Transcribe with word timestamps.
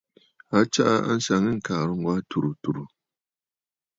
A 0.57 0.59
tsaa 0.71 0.97
àŋsaŋ 1.11 1.43
yî 1.47 1.53
ŋ̀kàŋ 1.57 1.89
wà 2.03 2.13
tùrə̀ 2.29 2.53
tùrə̀. 2.61 2.85